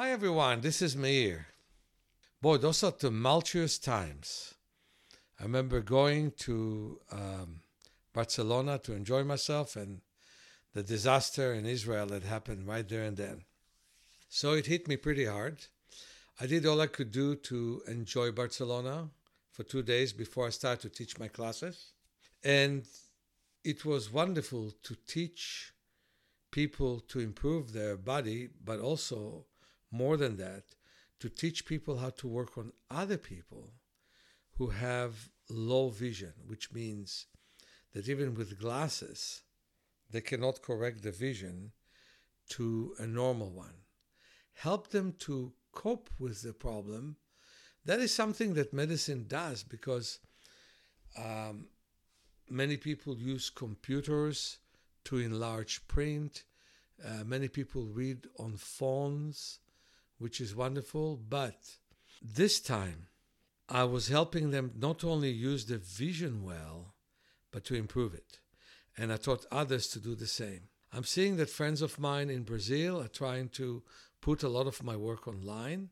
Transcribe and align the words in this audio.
Hi, 0.00 0.12
everyone. 0.12 0.60
This 0.60 0.80
is 0.80 0.96
Meir. 0.96 1.48
Boy, 2.40 2.58
those 2.58 2.84
are 2.84 2.92
tumultuous 2.92 3.80
times. 3.80 4.54
I 5.40 5.42
remember 5.42 5.80
going 5.80 6.30
to 6.46 7.00
um, 7.10 7.62
Barcelona 8.12 8.78
to 8.84 8.92
enjoy 8.92 9.24
myself, 9.24 9.74
and 9.74 10.02
the 10.72 10.84
disaster 10.84 11.52
in 11.52 11.66
Israel 11.66 12.10
had 12.10 12.22
happened 12.22 12.68
right 12.68 12.88
there 12.88 13.02
and 13.02 13.16
then. 13.16 13.42
So 14.28 14.52
it 14.52 14.66
hit 14.66 14.86
me 14.86 14.96
pretty 14.96 15.24
hard. 15.24 15.66
I 16.40 16.46
did 16.46 16.64
all 16.64 16.80
I 16.80 16.86
could 16.86 17.10
do 17.10 17.34
to 17.34 17.82
enjoy 17.88 18.30
Barcelona 18.30 19.08
for 19.50 19.64
two 19.64 19.82
days 19.82 20.12
before 20.12 20.46
I 20.46 20.50
started 20.50 20.82
to 20.82 20.96
teach 20.96 21.18
my 21.18 21.26
classes. 21.26 21.90
And 22.44 22.84
it 23.64 23.84
was 23.84 24.12
wonderful 24.12 24.74
to 24.84 24.96
teach 25.08 25.72
people 26.52 27.00
to 27.08 27.18
improve 27.18 27.72
their 27.72 27.96
body, 27.96 28.48
but 28.64 28.78
also 28.78 29.46
more 29.90 30.16
than 30.16 30.36
that, 30.36 30.64
to 31.20 31.28
teach 31.28 31.66
people 31.66 31.98
how 31.98 32.10
to 32.10 32.28
work 32.28 32.56
on 32.56 32.72
other 32.90 33.16
people 33.16 33.72
who 34.56 34.68
have 34.68 35.30
low 35.48 35.88
vision, 35.88 36.32
which 36.46 36.72
means 36.72 37.26
that 37.94 38.08
even 38.08 38.34
with 38.34 38.60
glasses, 38.60 39.42
they 40.10 40.20
cannot 40.20 40.62
correct 40.62 41.02
the 41.02 41.10
vision 41.10 41.72
to 42.50 42.94
a 42.98 43.06
normal 43.06 43.50
one. 43.50 43.84
Help 44.54 44.88
them 44.88 45.14
to 45.20 45.52
cope 45.72 46.10
with 46.18 46.42
the 46.42 46.52
problem. 46.52 47.16
That 47.84 48.00
is 48.00 48.12
something 48.12 48.54
that 48.54 48.72
medicine 48.72 49.26
does 49.28 49.62
because 49.62 50.18
um, 51.16 51.68
many 52.48 52.76
people 52.76 53.16
use 53.16 53.50
computers 53.50 54.58
to 55.04 55.18
enlarge 55.18 55.86
print. 55.88 56.44
Uh, 57.04 57.24
many 57.24 57.48
people 57.48 57.86
read 57.86 58.26
on 58.38 58.56
phones, 58.56 59.60
which 60.18 60.40
is 60.40 60.54
wonderful. 60.54 61.16
But 61.16 61.76
this 62.22 62.60
time, 62.60 63.06
I 63.68 63.84
was 63.84 64.08
helping 64.08 64.50
them 64.50 64.72
not 64.76 65.04
only 65.04 65.30
use 65.30 65.66
the 65.66 65.78
vision 65.78 66.42
well, 66.42 66.94
but 67.50 67.64
to 67.64 67.74
improve 67.74 68.14
it. 68.14 68.38
And 68.96 69.12
I 69.12 69.16
taught 69.16 69.46
others 69.50 69.88
to 69.88 70.00
do 70.00 70.14
the 70.14 70.26
same. 70.26 70.68
I'm 70.92 71.04
seeing 71.04 71.36
that 71.36 71.50
friends 71.50 71.82
of 71.82 71.98
mine 71.98 72.30
in 72.30 72.42
Brazil 72.42 73.00
are 73.00 73.08
trying 73.08 73.50
to 73.50 73.82
put 74.20 74.42
a 74.42 74.48
lot 74.48 74.66
of 74.66 74.82
my 74.82 74.96
work 74.96 75.28
online. 75.28 75.90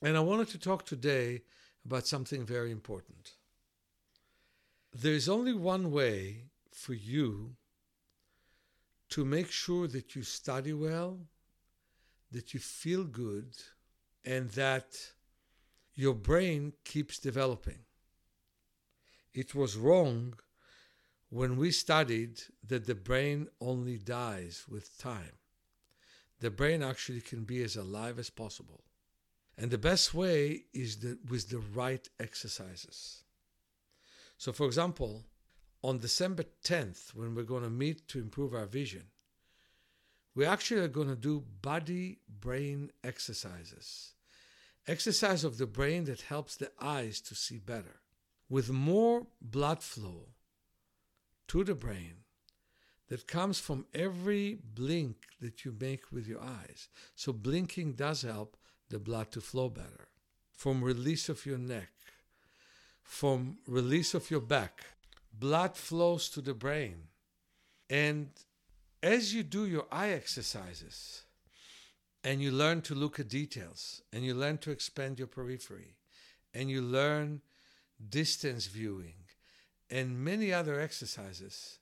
And 0.00 0.16
I 0.16 0.20
wanted 0.20 0.48
to 0.48 0.58
talk 0.58 0.86
today 0.86 1.42
about 1.84 2.06
something 2.06 2.44
very 2.44 2.70
important. 2.70 3.32
There 4.92 5.12
is 5.12 5.28
only 5.28 5.52
one 5.52 5.90
way 5.90 6.44
for 6.72 6.94
you 6.94 7.56
to 9.10 9.24
make 9.24 9.50
sure 9.50 9.86
that 9.88 10.14
you 10.14 10.22
study 10.22 10.72
well, 10.72 11.18
that 12.32 12.54
you 12.54 12.60
feel 12.60 13.04
good, 13.04 13.54
and 14.24 14.50
that 14.50 14.96
your 15.94 16.14
brain 16.14 16.72
keeps 16.84 17.18
developing. 17.18 17.78
It 19.32 19.54
was 19.54 19.76
wrong 19.76 20.34
when 21.30 21.56
we 21.56 21.70
studied 21.70 22.40
that 22.66 22.86
the 22.86 22.94
brain 22.94 23.48
only 23.60 23.98
dies 23.98 24.64
with 24.68 24.98
time. 24.98 25.38
The 26.40 26.50
brain 26.50 26.82
actually 26.82 27.20
can 27.20 27.44
be 27.44 27.62
as 27.62 27.76
alive 27.76 28.18
as 28.18 28.30
possible. 28.30 28.84
And 29.58 29.70
the 29.70 29.78
best 29.78 30.12
way 30.12 30.64
is 30.74 30.98
the, 30.98 31.18
with 31.28 31.48
the 31.48 31.58
right 31.58 32.06
exercises. 32.20 33.24
So, 34.36 34.52
for 34.52 34.66
example, 34.66 35.24
on 35.82 35.98
December 35.98 36.44
10th, 36.64 37.14
when 37.14 37.34
we're 37.34 37.42
going 37.44 37.62
to 37.62 37.70
meet 37.70 38.06
to 38.08 38.18
improve 38.18 38.54
our 38.54 38.66
vision, 38.66 39.04
we 40.36 40.44
actually 40.44 40.82
are 40.82 40.88
going 40.88 41.08
to 41.08 41.16
do 41.16 41.42
body 41.62 42.18
brain 42.28 42.92
exercises. 43.02 44.12
Exercise 44.86 45.42
of 45.42 45.56
the 45.56 45.66
brain 45.66 46.04
that 46.04 46.20
helps 46.20 46.56
the 46.56 46.70
eyes 46.80 47.20
to 47.22 47.34
see 47.34 47.58
better. 47.58 48.02
With 48.48 48.70
more 48.70 49.26
blood 49.40 49.82
flow 49.82 50.28
to 51.48 51.64
the 51.64 51.74
brain 51.74 52.18
that 53.08 53.26
comes 53.26 53.58
from 53.58 53.86
every 53.94 54.58
blink 54.62 55.16
that 55.40 55.64
you 55.64 55.74
make 55.80 56.12
with 56.12 56.28
your 56.28 56.40
eyes. 56.40 56.88
So, 57.14 57.32
blinking 57.32 57.94
does 57.94 58.22
help 58.22 58.56
the 58.90 58.98
blood 58.98 59.32
to 59.32 59.40
flow 59.40 59.68
better. 59.68 60.08
From 60.52 60.84
release 60.84 61.28
of 61.28 61.46
your 61.46 61.58
neck, 61.58 61.90
from 63.02 63.58
release 63.66 64.14
of 64.14 64.30
your 64.30 64.40
back, 64.40 64.84
blood 65.32 65.76
flows 65.76 66.28
to 66.30 66.40
the 66.40 66.54
brain. 66.54 67.08
And 67.88 68.28
as 69.06 69.32
you 69.32 69.44
do 69.44 69.66
your 69.66 69.86
eye 69.92 70.10
exercises, 70.10 71.22
and 72.24 72.42
you 72.42 72.50
learn 72.50 72.82
to 72.82 72.92
look 72.92 73.20
at 73.20 73.28
details, 73.28 74.02
and 74.12 74.24
you 74.24 74.34
learn 74.34 74.58
to 74.58 74.72
expand 74.72 75.16
your 75.16 75.28
periphery, 75.28 75.94
and 76.52 76.68
you 76.68 76.82
learn 76.82 77.40
distance 78.08 78.66
viewing, 78.66 79.14
and 79.88 80.24
many 80.24 80.52
other 80.52 80.80
exercises, 80.80 81.78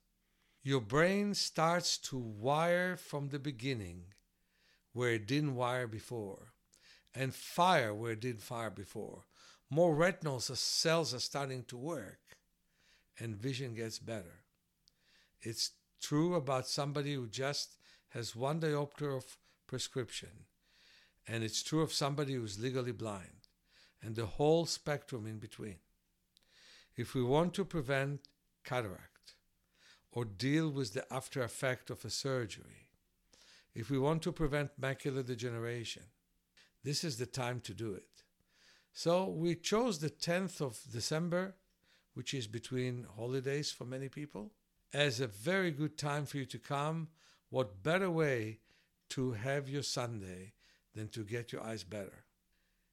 your 0.62 0.82
brain 0.82 1.32
starts 1.32 1.96
to 1.96 2.18
wire 2.18 2.94
from 2.94 3.30
the 3.30 3.38
beginning 3.38 4.02
where 4.92 5.12
it 5.12 5.26
didn't 5.26 5.54
wire 5.54 5.86
before, 5.86 6.52
and 7.14 7.34
fire 7.34 7.94
where 7.94 8.12
it 8.12 8.20
didn't 8.20 8.42
fire 8.42 8.68
before. 8.68 9.22
More 9.70 9.94
retinal 9.94 10.40
cells 10.40 11.14
are 11.14 11.20
starting 11.20 11.64
to 11.68 11.76
work, 11.78 12.20
and 13.18 13.34
vision 13.34 13.74
gets 13.74 13.98
better. 13.98 14.42
It's 15.40 15.70
true 16.04 16.34
about 16.34 16.68
somebody 16.68 17.14
who 17.14 17.26
just 17.26 17.76
has 18.10 18.36
one 18.36 18.60
diopter 18.60 19.16
of 19.16 19.24
prescription, 19.66 20.28
and 21.26 21.42
it's 21.42 21.62
true 21.62 21.80
of 21.80 21.94
somebody 21.94 22.34
who's 22.34 22.60
legally 22.60 22.92
blind, 22.92 23.48
and 24.02 24.14
the 24.14 24.26
whole 24.26 24.66
spectrum 24.66 25.26
in 25.26 25.38
between. 25.38 25.78
If 26.94 27.14
we 27.14 27.22
want 27.22 27.54
to 27.54 27.64
prevent 27.64 28.28
cataract 28.64 29.34
or 30.12 30.26
deal 30.26 30.68
with 30.68 30.92
the 30.92 31.06
after 31.10 31.42
effect 31.42 31.88
of 31.88 32.04
a 32.04 32.10
surgery, 32.10 32.88
if 33.74 33.88
we 33.90 33.98
want 33.98 34.22
to 34.22 34.32
prevent 34.32 34.78
macular 34.78 35.24
degeneration, 35.24 36.02
this 36.84 37.02
is 37.02 37.16
the 37.16 37.26
time 37.26 37.60
to 37.60 37.72
do 37.72 37.94
it. 37.94 38.22
So 38.92 39.24
we 39.24 39.54
chose 39.54 39.98
the 39.98 40.10
10th 40.10 40.60
of 40.60 40.78
December, 40.92 41.54
which 42.12 42.34
is 42.34 42.46
between 42.46 43.06
holidays 43.16 43.72
for 43.72 43.86
many 43.86 44.08
people, 44.08 44.52
as 44.94 45.20
a 45.20 45.26
very 45.26 45.72
good 45.72 45.98
time 45.98 46.24
for 46.24 46.38
you 46.38 46.46
to 46.46 46.58
come. 46.58 47.08
What 47.50 47.82
better 47.82 48.10
way 48.10 48.60
to 49.10 49.32
have 49.32 49.68
your 49.68 49.82
Sunday 49.82 50.52
than 50.94 51.08
to 51.08 51.24
get 51.24 51.52
your 51.52 51.62
eyes 51.62 51.82
better? 51.82 52.24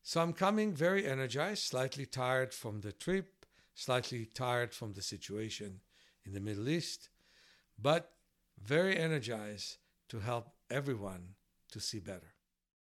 So 0.02 0.20
I'm 0.20 0.34
coming 0.34 0.74
very 0.74 1.06
energized, 1.06 1.64
slightly 1.64 2.08
tired 2.08 2.54
from 2.54 2.82
the 2.82 2.92
trip, 2.92 3.46
slightly 3.76 4.26
tired 4.26 4.74
from 4.74 4.94
the 4.94 5.04
situation 5.04 5.82
in 6.26 6.34
the 6.34 6.40
Middle 6.40 6.68
East, 6.68 7.10
but 7.80 8.14
very 8.62 8.98
energized 8.98 9.78
to 10.10 10.20
help 10.20 10.50
everyone 10.72 11.36
to 11.72 11.80
see 11.80 12.00
better. 12.00 12.34